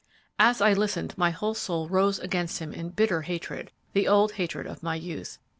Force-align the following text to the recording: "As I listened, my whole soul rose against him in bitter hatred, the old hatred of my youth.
"As 0.39 0.61
I 0.61 0.73
listened, 0.73 1.15
my 1.15 1.29
whole 1.29 1.53
soul 1.53 1.87
rose 1.87 2.17
against 2.17 2.57
him 2.57 2.73
in 2.73 2.89
bitter 2.89 3.21
hatred, 3.21 3.69
the 3.93 4.07
old 4.07 4.31
hatred 4.31 4.65
of 4.65 4.81
my 4.81 4.95
youth. 4.95 5.37